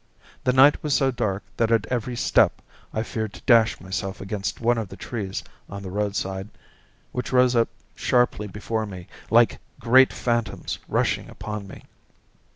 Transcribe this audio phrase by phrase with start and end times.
[0.45, 4.59] The night was so dark that at every step I feared to dash myself against
[4.59, 6.49] one of the trees on the roadside,
[7.11, 11.83] which rose up sharply before me like great phantoms rushing upon me.